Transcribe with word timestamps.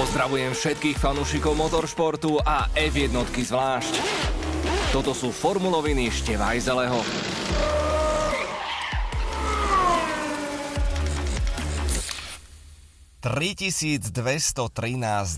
Pozdravujem 0.00 0.56
všetkých 0.56 0.96
fanúšikov 0.96 1.60
motoršportu 1.60 2.40
a 2.40 2.72
F1 2.72 3.12
zvlášť. 3.20 3.94
Toto 4.96 5.12
sú 5.12 5.28
formuloviny 5.28 6.08
Števajzeleho. 6.08 7.04
...3213 13.20 14.08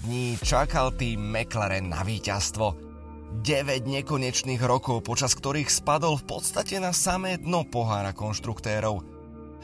dní 0.06 0.38
čakal 0.38 0.94
tým 0.94 1.18
McLaren 1.18 1.90
na 1.90 2.06
víťazstvo. 2.06 2.78
9 3.42 3.82
nekonečných 3.82 4.62
rokov, 4.62 5.02
počas 5.02 5.34
ktorých 5.34 5.66
spadol 5.66 6.22
v 6.22 6.38
podstate 6.38 6.78
na 6.78 6.94
samé 6.94 7.34
dno 7.34 7.66
pohára 7.66 8.14
konštruktérov. 8.14 9.11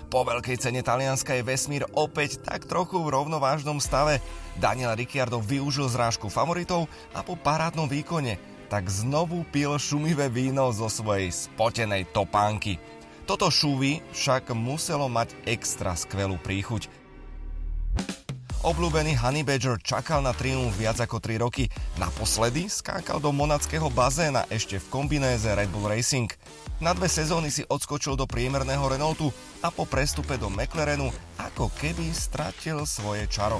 Po 0.08 0.24
veľkej 0.24 0.56
cene 0.56 0.80
Talianska 0.80 1.36
je 1.36 1.44
vesmír 1.44 1.84
opäť 1.92 2.40
tak 2.40 2.64
trochu 2.64 2.96
v 2.96 3.12
rovnovážnom 3.12 3.76
stave. 3.76 4.24
Daniel 4.56 4.96
Ricciardo 4.96 5.36
využil 5.36 5.84
zrážku 5.92 6.32
favoritov 6.32 6.88
a 7.12 7.20
po 7.20 7.36
parádnom 7.36 7.84
výkone 7.84 8.40
tak 8.72 8.88
znovu 8.88 9.44
pil 9.52 9.76
šumivé 9.76 10.32
víno 10.32 10.72
zo 10.72 10.88
svojej 10.88 11.28
spotenej 11.28 12.08
topánky. 12.08 12.80
Toto 13.28 13.52
šúvy 13.52 14.00
však 14.16 14.56
muselo 14.56 15.12
mať 15.12 15.36
extra 15.44 15.92
skvelú 15.92 16.40
príchuť. 16.40 16.88
Obľúbený 18.68 19.16
Honey 19.24 19.48
Badger 19.48 19.80
čakal 19.80 20.20
na 20.20 20.36
triumf 20.36 20.76
viac 20.76 21.00
ako 21.00 21.24
3 21.24 21.40
roky. 21.40 21.72
Naposledy 21.96 22.68
skákal 22.68 23.16
do 23.16 23.32
monackého 23.32 23.88
bazéna 23.88 24.44
ešte 24.52 24.76
v 24.76 24.92
kombinéze 24.92 25.48
Red 25.48 25.72
Bull 25.72 25.88
Racing. 25.88 26.28
Na 26.76 26.92
dve 26.92 27.08
sezóny 27.08 27.48
si 27.48 27.64
odskočil 27.64 28.12
do 28.12 28.28
priemerného 28.28 28.84
Renaultu 28.84 29.32
a 29.64 29.72
po 29.72 29.88
prestupe 29.88 30.36
do 30.36 30.52
McLarenu 30.52 31.08
ako 31.40 31.72
keby 31.80 32.12
stratil 32.12 32.84
svoje 32.84 33.24
čaro. 33.32 33.56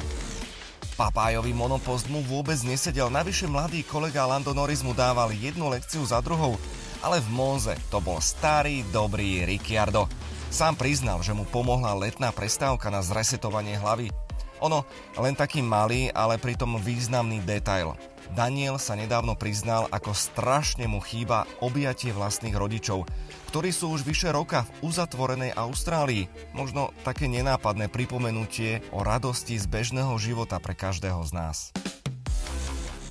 Papájový 1.01 1.57
monopost 1.57 2.05
mu 2.13 2.21
vôbec 2.29 2.61
nesedel, 2.61 3.09
navyše 3.09 3.49
mladý 3.49 3.89
kolega 3.89 4.29
Lando 4.29 4.53
Norris 4.53 4.85
mu 4.85 4.93
dával 4.93 5.33
jednu 5.33 5.73
lekciu 5.73 6.05
za 6.05 6.21
druhou, 6.21 6.61
ale 7.01 7.25
v 7.25 7.33
Monze 7.33 7.81
to 7.89 8.05
bol 8.05 8.21
starý, 8.21 8.85
dobrý 8.93 9.49
Ricciardo. 9.49 10.05
Sám 10.53 10.77
priznal, 10.77 11.25
že 11.25 11.33
mu 11.33 11.49
pomohla 11.49 11.97
letná 11.97 12.29
prestávka 12.29 12.93
na 12.93 13.01
zresetovanie 13.01 13.81
hlavy. 13.81 14.28
Ono, 14.63 14.83
len 15.19 15.35
taký 15.35 15.63
malý, 15.63 16.11
ale 16.15 16.41
pritom 16.41 16.79
významný 16.81 17.43
detail. 17.43 17.95
Daniel 18.37 18.77
sa 18.77 18.93
nedávno 18.93 19.33
priznal, 19.41 19.89
ako 19.89 20.13
strašne 20.13 20.85
mu 20.85 21.01
chýba 21.01 21.49
objatie 21.65 22.13
vlastných 22.13 22.53
rodičov, 22.53 23.09
ktorí 23.49 23.73
sú 23.73 23.97
už 23.97 24.05
vyše 24.05 24.29
roka 24.29 24.69
v 24.69 24.93
uzatvorenej 24.93 25.57
Austrálii. 25.57 26.29
Možno 26.53 26.93
také 27.09 27.25
nenápadné 27.25 27.89
pripomenutie 27.89 28.85
o 28.93 29.01
radosti 29.01 29.57
z 29.57 29.65
bežného 29.65 30.13
života 30.21 30.61
pre 30.61 30.77
každého 30.77 31.25
z 31.25 31.33
nás. 31.33 31.59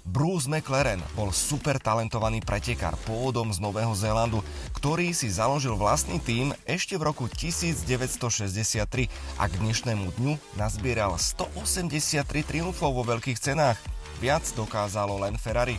Bruce 0.08 0.48
McLaren 0.48 1.04
bol 1.20 1.36
super 1.36 1.76
talentovaný 1.84 2.40
pretekár 2.40 2.96
pôvodom 3.04 3.52
z 3.52 3.60
Nového 3.60 3.92
Zélandu, 3.92 4.40
ktorý 4.72 5.12
si 5.12 5.28
založil 5.28 5.76
vlastný 5.76 6.24
tím 6.24 6.56
ešte 6.64 6.96
v 6.96 7.12
roku 7.12 7.28
1963 7.28 8.88
a 9.36 9.44
k 9.52 9.54
dnešnému 9.60 10.16
dňu 10.16 10.34
nazbieral 10.56 11.20
183 11.20 12.24
triumfov 12.48 12.96
vo 12.96 13.04
veľkých 13.04 13.36
cenách– 13.36 13.76
Viac 14.18 14.50
dokázalo 14.58 15.22
len 15.22 15.38
Ferrari. 15.38 15.78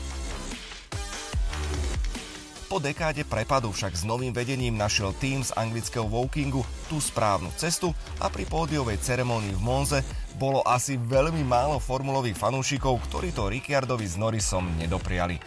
Po 2.68 2.76
dekáde 2.76 3.24
prepadu 3.24 3.72
však 3.72 3.96
s 3.96 4.04
novým 4.04 4.28
vedením 4.28 4.76
našiel 4.76 5.16
tým 5.16 5.40
z 5.40 5.56
anglického 5.56 6.04
Wokingu 6.04 6.60
tú 6.92 7.00
správnu 7.00 7.48
cestu 7.56 7.96
a 8.20 8.28
pri 8.28 8.44
pódiovej 8.44 9.00
ceremonii 9.00 9.56
v 9.56 9.64
Monze 9.64 10.04
bolo 10.36 10.60
asi 10.68 11.00
veľmi 11.00 11.40
málo 11.48 11.80
formulových 11.80 12.36
fanúšikov, 12.36 13.00
ktorí 13.08 13.32
to 13.32 13.48
Ricciardovi 13.48 14.04
s 14.04 14.20
Norrisom 14.20 14.68
nedopriali. 14.76 15.40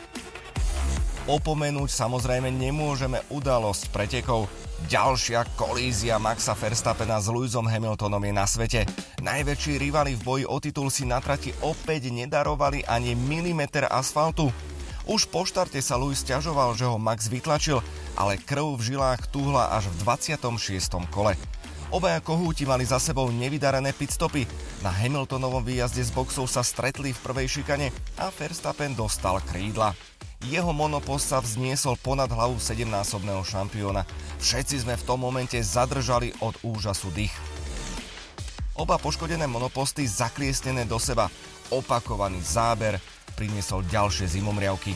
Opomenúť 1.29 1.93
samozrejme 1.93 2.49
nemôžeme 2.49 3.21
udalosť 3.29 3.93
pretekov, 3.93 4.49
Ďalšia 4.89 5.45
kolízia 5.53 6.17
Maxa 6.17 6.57
Verstappena 6.57 7.21
s 7.21 7.29
Lewisom 7.29 7.69
Hamiltonom 7.69 8.17
je 8.25 8.33
na 8.33 8.49
svete. 8.49 8.81
Najväčší 9.21 9.77
rivali 9.77 10.17
v 10.17 10.25
boji 10.25 10.45
o 10.49 10.57
titul 10.57 10.89
si 10.89 11.05
na 11.05 11.21
trati 11.21 11.53
opäť 11.61 12.09
nedarovali 12.09 12.89
ani 12.89 13.13
milimeter 13.13 13.85
asfaltu. 13.85 14.49
Už 15.11 15.27
po 15.27 15.43
štarte 15.43 15.75
sa 15.83 15.99
Lewis 15.99 16.23
ťažoval, 16.23 16.71
že 16.79 16.87
ho 16.87 16.95
Max 16.95 17.27
vytlačil, 17.27 17.83
ale 18.15 18.39
krv 18.39 18.79
v 18.79 18.95
žilách 18.95 19.27
túhla 19.27 19.67
až 19.75 19.91
v 19.91 20.07
26. 20.07 20.87
kole. 21.11 21.35
Obaja 21.91 22.23
kohúti 22.23 22.63
mali 22.63 22.87
za 22.87 22.95
sebou 22.95 23.27
nevydarené 23.27 23.91
pitstopy. 23.91 24.47
Na 24.79 24.87
Hamiltonovom 24.87 25.67
výjazde 25.67 26.07
z 26.07 26.15
boxov 26.15 26.47
sa 26.47 26.63
stretli 26.63 27.11
v 27.11 27.19
prvej 27.27 27.59
šikane 27.59 27.91
a 28.23 28.31
Verstappen 28.31 28.95
dostal 28.95 29.43
krídla. 29.43 29.91
Jeho 30.47 30.71
monopost 30.71 31.27
sa 31.27 31.43
vzniesol 31.43 31.99
ponad 31.99 32.31
hlavu 32.31 32.55
7-násobného 32.55 33.43
šampióna. 33.43 34.07
Všetci 34.39 34.87
sme 34.87 34.95
v 34.95 35.03
tom 35.03 35.19
momente 35.19 35.59
zadržali 35.59 36.31
od 36.39 36.55
úžasu 36.63 37.11
dých. 37.11 37.35
Oba 38.79 38.95
poškodené 38.95 39.43
monoposty 39.43 40.07
zakliesnené 40.07 40.87
do 40.87 40.95
seba. 41.03 41.27
Opakovaný 41.67 42.39
záber 42.39 42.95
priniesol 43.41 43.81
ďalšie 43.89 44.37
zimomriavky. 44.37 44.93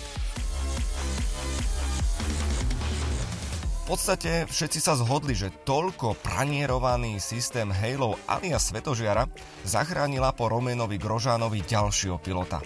V 3.85 3.93
podstate 3.93 4.45
všetci 4.45 4.79
sa 4.81 4.93
zhodli, 4.93 5.33
že 5.33 5.49
toľko 5.65 6.21
pranierovaný 6.21 7.17
systém 7.17 7.69
Halo 7.73 8.21
alias 8.29 8.69
Svetožiara 8.69 9.25
zachránila 9.65 10.29
po 10.37 10.49
Romenovi 10.49 11.01
Grožánovi 11.01 11.65
ďalšieho 11.65 12.21
pilota. 12.21 12.61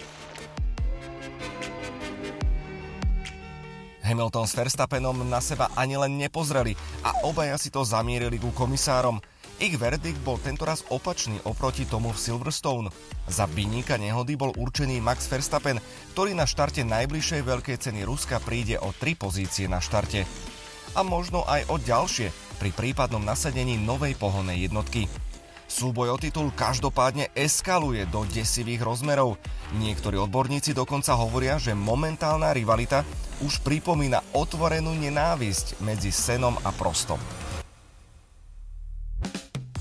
Hamilton 4.04 4.44
s 4.48 4.56
Verstappenom 4.56 5.16
na 5.28 5.40
seba 5.40 5.72
ani 5.76 5.96
len 5.96 6.20
nepozreli 6.20 6.76
a 7.04 7.24
obaja 7.24 7.56
si 7.56 7.72
to 7.72 7.84
zamierili 7.88 8.36
ku 8.36 8.52
komisárom. 8.52 9.20
Ich 9.60 9.76
verdikt 9.76 10.24
bol 10.24 10.40
tentoraz 10.40 10.88
opačný 10.88 11.36
oproti 11.44 11.84
tomu 11.84 12.16
v 12.16 12.18
Silverstone. 12.18 12.88
Za 13.28 13.44
vyníka 13.44 14.00
nehody 14.00 14.32
bol 14.32 14.56
určený 14.56 15.04
Max 15.04 15.28
Verstappen, 15.28 15.76
ktorý 16.16 16.32
na 16.32 16.48
štarte 16.48 16.80
najbližšej 16.80 17.44
veľkej 17.44 17.76
ceny 17.76 18.08
Ruska 18.08 18.40
príde 18.40 18.80
o 18.80 18.88
tri 18.96 19.12
pozície 19.12 19.68
na 19.68 19.76
štarte. 19.76 20.24
A 20.96 21.04
možno 21.04 21.44
aj 21.44 21.68
o 21.68 21.76
ďalšie 21.76 22.32
pri 22.56 22.72
prípadnom 22.72 23.20
nasadení 23.20 23.76
novej 23.76 24.16
pohonnej 24.16 24.64
jednotky. 24.64 25.12
Súboj 25.68 26.16
o 26.16 26.18
titul 26.18 26.48
každopádne 26.56 27.28
eskaluje 27.36 28.08
do 28.08 28.24
desivých 28.32 28.80
rozmerov. 28.80 29.36
Niektorí 29.76 30.16
odborníci 30.16 30.72
dokonca 30.72 31.12
hovoria, 31.20 31.60
že 31.60 31.76
momentálna 31.76 32.56
rivalita 32.56 33.04
už 33.44 33.60
pripomína 33.60 34.24
otvorenú 34.32 34.96
nenávisť 34.96 35.84
medzi 35.84 36.08
Senom 36.08 36.56
a 36.64 36.72
Prostom. 36.72 37.20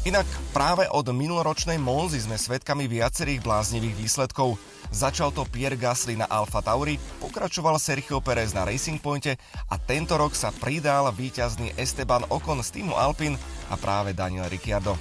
Inak 0.10 0.26
práve 0.58 0.90
od 0.90 1.06
minuloročnej 1.14 1.78
Monzy 1.78 2.26
sme 2.26 2.34
svedkami 2.34 2.90
viacerých 2.90 3.46
bláznivých 3.46 3.94
výsledkov. 3.94 4.58
Začal 4.90 5.30
to 5.30 5.46
Pierre 5.46 5.78
Gasly 5.78 6.18
na 6.18 6.26
Alfa 6.26 6.66
Tauri, 6.66 6.98
pokračoval 7.22 7.78
Sergio 7.78 8.18
Perez 8.18 8.58
na 8.58 8.66
Racing 8.66 8.98
Pointe 8.98 9.38
a 9.70 9.78
tento 9.78 10.18
rok 10.18 10.34
sa 10.34 10.50
pridal 10.50 11.14
víťazný 11.14 11.78
Esteban 11.78 12.26
Ocon 12.34 12.66
z 12.66 12.82
týmu 12.82 12.98
Alpine 12.98 13.38
a 13.70 13.78
práve 13.78 14.18
Daniel 14.18 14.50
Ricciardo 14.50 14.98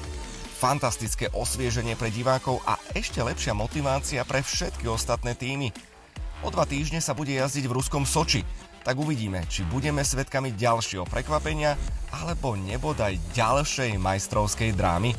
fantastické 0.60 1.32
osvieženie 1.32 1.96
pre 1.96 2.12
divákov 2.12 2.60
a 2.68 2.76
ešte 2.92 3.24
lepšia 3.24 3.56
motivácia 3.56 4.28
pre 4.28 4.44
všetky 4.44 4.92
ostatné 4.92 5.32
týmy. 5.32 5.72
O 6.44 6.52
dva 6.52 6.68
týždne 6.68 7.00
sa 7.00 7.16
bude 7.16 7.32
jazdiť 7.32 7.64
v 7.64 7.76
ruskom 7.80 8.04
Soči, 8.04 8.44
tak 8.84 9.00
uvidíme, 9.00 9.40
či 9.48 9.64
budeme 9.64 10.04
svetkami 10.04 10.52
ďalšieho 10.52 11.08
prekvapenia 11.08 11.80
alebo 12.12 12.56
nebodaj 12.56 13.16
ďalšej 13.36 14.00
majstrovskej 14.00 14.72
drámy. 14.76 15.12